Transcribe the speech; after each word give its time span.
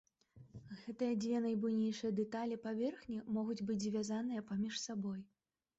Гэтыя 0.85 1.17
дзве 1.25 1.41
найбуйнейшыя 1.43 2.11
дэталі 2.21 2.59
паверхні 2.65 3.21
могуць 3.37 3.61
быць 3.69 3.83
звязаныя 3.89 4.41
паміж 4.51 4.73
сабой. 4.89 5.19